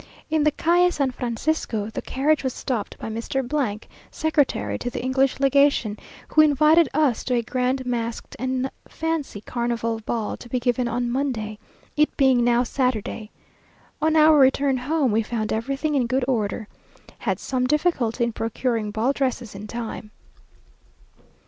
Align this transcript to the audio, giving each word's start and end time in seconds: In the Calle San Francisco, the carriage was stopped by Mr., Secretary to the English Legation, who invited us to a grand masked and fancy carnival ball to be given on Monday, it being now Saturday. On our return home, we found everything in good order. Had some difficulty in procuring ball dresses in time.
In 0.31 0.43
the 0.43 0.49
Calle 0.49 0.89
San 0.89 1.11
Francisco, 1.11 1.91
the 1.91 2.01
carriage 2.01 2.43
was 2.43 2.55
stopped 2.55 2.97
by 2.97 3.07
Mr., 3.07 3.83
Secretary 4.09 4.79
to 4.79 4.89
the 4.89 4.99
English 4.99 5.39
Legation, 5.39 5.95
who 6.29 6.41
invited 6.41 6.89
us 6.91 7.23
to 7.25 7.35
a 7.35 7.43
grand 7.43 7.85
masked 7.85 8.35
and 8.39 8.71
fancy 8.87 9.41
carnival 9.41 9.99
ball 9.99 10.35
to 10.37 10.49
be 10.49 10.59
given 10.59 10.87
on 10.87 11.11
Monday, 11.11 11.59
it 11.95 12.09
being 12.17 12.43
now 12.43 12.63
Saturday. 12.63 13.29
On 14.01 14.15
our 14.15 14.39
return 14.39 14.75
home, 14.77 15.11
we 15.11 15.21
found 15.21 15.53
everything 15.53 15.93
in 15.93 16.07
good 16.07 16.25
order. 16.27 16.67
Had 17.19 17.39
some 17.39 17.67
difficulty 17.67 18.23
in 18.23 18.33
procuring 18.33 18.89
ball 18.89 19.13
dresses 19.13 19.53
in 19.53 19.67
time. 19.67 20.09